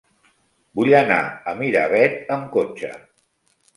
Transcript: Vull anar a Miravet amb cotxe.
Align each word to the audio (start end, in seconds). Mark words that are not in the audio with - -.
Vull 0.79 0.95
anar 1.01 1.19
a 1.51 1.55
Miravet 1.59 2.35
amb 2.37 2.49
cotxe. 2.57 2.91